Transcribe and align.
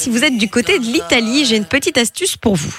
si 0.00 0.10
vous 0.10 0.24
êtes 0.24 0.36
du 0.36 0.48
côté 0.48 0.78
de 0.78 0.84
l'Italie, 0.84 1.44
j'ai 1.44 1.56
une 1.56 1.64
petite 1.66 1.98
astuce 1.98 2.36
pour 2.36 2.56
vous. 2.56 2.74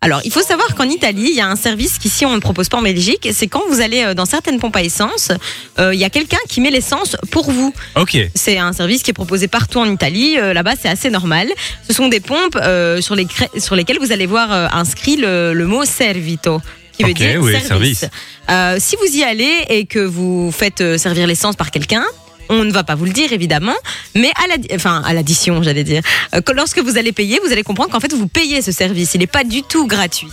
Alors, 0.00 0.20
il 0.24 0.30
faut 0.32 0.42
savoir 0.42 0.74
qu'en 0.74 0.88
Italie, 0.88 1.28
il 1.30 1.36
y 1.36 1.40
a 1.40 1.46
un 1.48 1.56
service 1.56 1.98
qu'ici 1.98 2.26
on 2.26 2.34
ne 2.34 2.40
propose 2.40 2.68
pas 2.68 2.76
en 2.78 2.82
Belgique. 2.82 3.28
C'est 3.32 3.46
quand 3.46 3.62
vous 3.68 3.80
allez 3.80 4.02
euh, 4.02 4.14
dans 4.14 4.26
certaines 4.26 4.58
pompes 4.58 4.76
à 4.76 4.82
essence, 4.82 5.30
euh, 5.78 5.94
il 5.94 6.00
y 6.00 6.04
a 6.04 6.10
quelqu'un 6.10 6.38
qui 6.48 6.60
met 6.60 6.70
l'essence 6.70 7.16
pour 7.30 7.50
vous. 7.50 7.72
Ok. 7.96 8.16
C'est 8.34 8.58
un 8.58 8.72
service 8.72 9.02
qui 9.02 9.10
est 9.10 9.14
proposé 9.14 9.48
partout 9.48 9.78
en 9.78 9.90
Italie. 9.90 10.36
Euh, 10.38 10.52
Là-bas, 10.52 10.74
c'est 10.80 10.88
assez 10.88 11.10
normal. 11.10 11.48
Ce 11.88 11.94
sont 11.94 12.08
des 12.08 12.20
pompes 12.20 12.56
euh, 12.60 13.00
sur, 13.00 13.14
les 13.14 13.24
cré- 13.24 13.48
sur 13.58 13.74
lesquelles 13.76 13.98
vous 13.98 14.12
allez 14.12 14.26
voir 14.26 14.50
inscrit 14.74 15.16
le, 15.16 15.52
le 15.54 15.66
mot 15.66 15.84
servito. 15.84 16.60
Qui 16.96 17.02
veut 17.02 17.10
Ok, 17.10 17.16
dire 17.16 17.40
oui, 17.42 17.52
service. 17.52 17.66
service. 17.98 18.04
Euh, 18.50 18.76
si 18.78 18.94
vous 18.96 19.16
y 19.16 19.24
allez 19.24 19.52
et 19.68 19.86
que 19.86 19.98
vous 19.98 20.52
faites 20.52 20.80
euh, 20.80 20.96
servir 20.98 21.26
l'essence 21.26 21.56
par 21.56 21.72
quelqu'un, 21.72 22.04
on 22.48 22.64
ne 22.64 22.72
va 22.72 22.84
pas 22.84 22.94
vous 22.94 23.04
le 23.04 23.12
dire 23.12 23.32
évidemment, 23.32 23.74
mais 24.14 24.30
à 24.42 24.46
la, 24.48 24.74
enfin 24.74 25.02
à 25.04 25.12
l'addition, 25.14 25.62
j'allais 25.62 25.84
dire. 25.84 26.02
Euh, 26.34 26.40
que 26.40 26.52
lorsque 26.52 26.78
vous 26.78 26.98
allez 26.98 27.12
payer, 27.12 27.40
vous 27.44 27.52
allez 27.52 27.62
comprendre 27.62 27.90
qu'en 27.90 28.00
fait 28.00 28.12
vous 28.12 28.26
payez 28.28 28.62
ce 28.62 28.72
service. 28.72 29.12
Il 29.14 29.18
n'est 29.20 29.26
pas 29.26 29.44
du 29.44 29.62
tout 29.62 29.86
gratuit. 29.86 30.28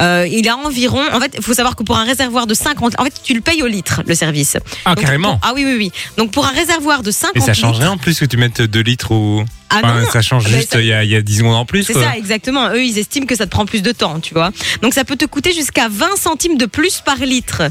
Euh, 0.00 0.26
il 0.30 0.48
a 0.48 0.56
environ, 0.56 1.02
en 1.12 1.20
fait, 1.20 1.32
il 1.36 1.42
faut 1.42 1.54
savoir 1.54 1.76
que 1.76 1.82
pour 1.82 1.96
un 1.98 2.04
réservoir 2.04 2.46
de 2.46 2.54
50, 2.54 2.98
en 2.98 3.04
fait, 3.04 3.12
tu 3.22 3.34
le 3.34 3.40
payes 3.40 3.62
au 3.62 3.66
litre 3.66 4.02
le 4.06 4.14
service. 4.14 4.56
Ah, 4.84 4.94
Donc, 4.94 5.04
carrément. 5.04 5.38
pour- 5.38 5.48
ah 5.48 5.52
oui 5.54 5.64
oui 5.64 5.74
oui. 5.76 5.92
Donc 6.16 6.30
pour 6.32 6.46
un 6.46 6.50
réservoir 6.52 7.02
de 7.02 7.10
50 7.10 7.36
Et 7.36 7.40
ça 7.40 7.54
change 7.54 7.72
litres, 7.74 7.82
rien 7.84 7.90
en 7.92 7.98
plus 7.98 8.18
que 8.18 8.24
tu 8.24 8.36
mettes 8.36 8.62
2 8.62 8.80
litres 8.80 9.12
ou. 9.12 9.44
Ah 9.70 9.80
Enfin, 9.82 10.00
non, 10.00 10.10
ça 10.10 10.20
change 10.22 10.44
mais 10.50 10.58
juste, 10.58 10.72
ça- 10.72 10.80
il 10.80 10.86
y, 10.86 10.92
a, 10.92 11.02
il 11.04 11.10
y 11.10 11.16
a 11.16 11.22
10 11.22 11.38
secondes 11.38 11.54
en 11.56 11.64
plus. 11.64 11.82
c'est 11.84 11.92
quoi. 11.94 12.02
ça, 12.02 12.16
exactement. 12.16 12.70
Eux, 12.70 12.82
ils 12.84 12.98
estiment 12.98 13.26
que 13.26 13.36
ça 13.36 13.46
te 13.46 13.50
prend 13.50 13.64
plus 13.64 13.80
de 13.82 13.92
temps, 13.92 14.20
tu 14.20 14.34
vois. 14.34 14.50
Donc 14.82 14.92
ça 14.94 15.04
peut 15.04 15.16
te 15.16 15.24
coûter 15.24 15.52
jusqu'à 15.52 15.88
20 15.88 16.16
centimes 16.16 16.58
de 16.58 16.66
plus 16.66 17.00
par 17.04 17.16
litre. 17.16 17.62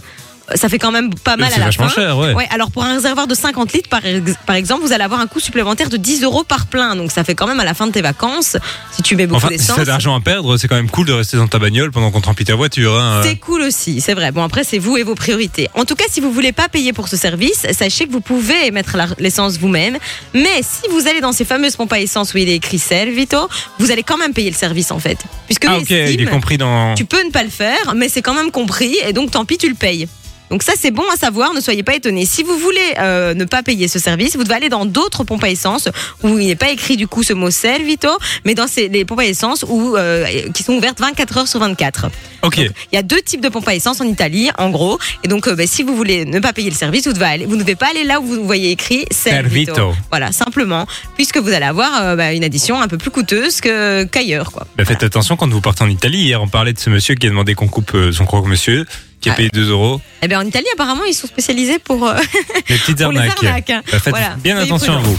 Ça 0.55 0.69
fait 0.69 0.79
quand 0.79 0.91
même 0.91 1.13
pas 1.13 1.37
mal 1.37 1.51
à 1.53 1.57
la 1.59 1.71
fin. 1.71 1.87
cher, 1.89 2.17
ouais. 2.17 2.33
Ouais, 2.33 2.47
alors 2.51 2.71
pour 2.71 2.83
un 2.83 2.93
réservoir 2.95 3.27
de 3.27 3.35
50 3.35 3.73
litres, 3.73 3.89
par, 3.89 4.05
ex- 4.05 4.35
par 4.45 4.55
exemple, 4.55 4.83
vous 4.85 4.93
allez 4.93 5.03
avoir 5.03 5.19
un 5.19 5.27
coût 5.27 5.39
supplémentaire 5.39 5.89
de 5.89 5.97
10 5.97 6.23
euros 6.23 6.43
par 6.43 6.65
plein. 6.67 6.95
Donc 6.95 7.11
ça 7.11 7.23
fait 7.23 7.35
quand 7.35 7.47
même 7.47 7.59
à 7.59 7.65
la 7.65 7.73
fin 7.73 7.87
de 7.87 7.91
tes 7.91 8.01
vacances, 8.01 8.57
si 8.95 9.01
tu 9.01 9.15
mets 9.15 9.27
beaucoup 9.27 9.37
Enfin, 9.37 9.49
si 9.51 9.57
d'essence. 9.57 9.75
t'as 9.77 9.83
de 9.83 9.87
l'argent 9.87 10.15
à 10.15 10.21
perdre, 10.21 10.57
c'est 10.57 10.67
quand 10.67 10.75
même 10.75 10.89
cool 10.89 11.07
de 11.07 11.13
rester 11.13 11.37
dans 11.37 11.47
ta 11.47 11.59
bagnole 11.59 11.91
pendant 11.91 12.11
qu'on 12.11 12.21
te 12.21 12.27
remplit 12.27 12.45
ta 12.45 12.55
voiture. 12.55 12.98
hein. 12.99 13.21
C'est 13.23 13.37
cool 13.37 13.61
aussi, 13.61 14.01
c'est 14.01 14.13
vrai. 14.13 14.31
Bon, 14.31 14.43
après, 14.43 14.63
c'est 14.63 14.77
vous 14.79 14.98
et 14.98 15.03
vos 15.03 15.15
priorités. 15.15 15.70
En 15.76 15.85
tout 15.85 15.95
cas, 15.95 16.05
si 16.09 16.20
vous 16.21 16.31
voulez 16.31 16.51
pas 16.51 16.67
payer 16.70 16.93
pour 16.93 17.07
ce 17.07 17.17
service, 17.17 17.65
sachez 17.71 18.05
que 18.07 18.11
vous 18.11 18.21
pouvez 18.21 18.71
mettre 18.71 18.98
l'essence 19.20 19.57
vous-même. 19.57 19.98
Mais 20.33 20.61
si 20.61 20.89
vous 20.91 21.07
allez 21.07 21.21
dans 21.21 21.31
ces 21.31 21.45
fameuses 21.45 21.76
pompes 21.76 21.93
à 21.93 21.99
essence 21.99 22.33
où 22.33 22.37
il 22.37 22.49
est 22.49 22.55
écrit 22.55 22.79
Servito, 22.79 23.48
vous 23.79 23.91
allez 23.91 24.04
quand 24.04 24.17
même 24.17 24.33
payer 24.33 24.49
le 24.49 24.55
service, 24.55 24.91
en 24.91 24.99
fait. 24.99 25.17
Puisque 25.48 25.65
Ah, 25.65 25.77
eux 25.77 25.81
ok, 25.81 25.89
il 25.89 26.21
est 26.21 26.26
compris 26.26 26.57
dans. 26.57 26.95
tu 26.95 27.05
peux 27.05 27.23
ne 27.23 27.29
pas 27.31 27.43
le 27.43 27.49
faire, 27.49 27.93
mais 27.95 28.09
c'est 28.09 28.21
quand 28.21 28.33
même 28.33 28.51
compris, 28.51 28.95
et 29.07 29.13
donc 29.13 29.31
tant 29.31 29.45
pis, 29.45 29.57
tu 29.57 29.67
le 29.70 29.76
payes. 29.76 30.07
Donc 30.52 30.63
ça, 30.63 30.74
c'est 30.77 30.91
bon 30.91 31.05
à 31.12 31.16
savoir, 31.16 31.54
ne 31.54 31.62
soyez 31.62 31.82
pas 31.82 31.96
étonnés. 31.96 32.26
Si 32.26 32.44
vous 32.44 32.57
voulez 32.57 32.94
euh, 32.99 33.34
ne 33.34 33.46
pas 33.46 33.63
payer 33.63 33.88
ce 33.88 33.99
service, 33.99 34.35
vous 34.35 34.44
devez 34.44 34.55
aller 34.55 34.68
dans 34.68 34.85
d'autres 34.85 35.24
pompes 35.24 35.46
à 35.46 35.49
essence 35.49 35.88
où 36.24 36.38
il 36.38 36.48
n'est 36.48 36.57
pas 36.57 36.71
écrit 36.71 36.98
du 36.98 37.07
coup 37.07 37.24
ce 37.24 37.32
mot 37.32 37.49
Servito, 37.49 38.10
mais 38.44 38.54
dans 38.54 38.68
ces, 38.68 38.90
les 38.90 39.05
pompes 39.05 39.22
à 39.22 39.26
essence 39.26 39.63
où, 39.66 39.96
euh, 39.96 40.26
qui 40.54 40.63
sont 40.63 40.74
ouvertes 40.74 40.99
24 40.99 41.38
heures 41.38 41.48
sur 41.48 41.62
24. 41.62 42.07
Ok. 42.41 42.57
Il 42.57 42.72
y 42.91 42.98
a 42.98 43.02
deux 43.02 43.22
types 43.22 43.40
de 43.40 43.48
pompes 43.48 43.68
à 43.70 43.76
essence 43.76 44.02
en 44.02 44.04
Italie, 44.04 44.49
en 44.57 44.72
gros. 44.72 44.99
Et 45.24 45.29
donc, 45.29 45.48
euh, 45.48 45.55
bah, 45.55 45.63
si 45.68 45.84
vous 45.84 45.96
voulez 45.96 46.26
ne 46.26 46.40
pas 46.40 46.52
payer 46.52 46.70
le 46.70 46.76
service, 46.76 47.07
vous 47.07 47.13
devez 47.13 47.26
aller, 47.26 47.46
vous 47.46 47.55
ne 47.55 47.62
devez 47.62 47.76
pas 47.76 47.88
aller 47.90 48.04
là 48.04 48.20
où 48.20 48.26
vous 48.26 48.44
voyez 48.44 48.72
écrit 48.72 49.05
Servito. 49.10 49.94
Voilà, 50.10 50.34
simplement, 50.34 50.85
puisque 51.16 51.38
vous 51.38 51.54
allez 51.54 51.66
avoir 51.66 52.18
bah, 52.18 52.34
une 52.34 52.44
addition 52.44 52.82
un 52.82 52.90
peu 52.90 52.98
plus 52.98 53.12
coûteuse 53.12 53.62
qu'ailleurs, 53.62 54.52
quoi. 54.52 54.68
Bah, 54.76 54.84
faites 54.84 55.04
attention 55.04 55.38
quand 55.38 55.49
vous 55.49 55.62
partez 55.62 55.85
en 55.85 55.90
Italie. 55.90 56.24
Hier, 56.24 56.44
on 56.44 56.49
parlait 56.49 56.74
de 56.74 56.79
ce 56.79 56.90
monsieur 56.90 57.16
qui 57.16 57.27
a 57.27 57.29
demandé 57.29 57.54
qu'on 57.55 57.70
coupe 57.70 57.96
son 58.12 58.26
croque-monsieur, 58.26 58.85
qui 59.21 59.29
a 59.29 59.33
Ah. 59.33 59.35
payé 59.35 59.49
2 59.53 59.69
euros. 59.69 60.01
Eh 60.21 60.27
bien, 60.27 60.39
en 60.41 60.45
Italie, 60.45 60.65
apparemment, 60.73 61.03
ils 61.05 61.13
sont 61.13 61.27
spécialisés 61.27 61.79
pour, 61.79 62.05
euh, 62.07 62.15
Les 62.69 62.77
petites 62.77 63.01
pour 63.01 63.11
les 63.11 63.19
arnaques. 63.19 63.43
arnaques. 63.43 63.69
hein. 63.69 63.81
Bah, 63.91 63.99
faites 63.99 64.09
Voilà, 64.13 64.35
bien 64.38 64.57
attention 64.57 64.94
à 64.97 65.00
vous. 65.00 65.17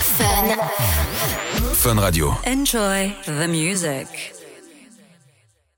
Fun 1.75 1.95
Radio. 1.99 2.35
Enjoy 2.47 3.13
the 3.27 3.49
music. 3.49 4.07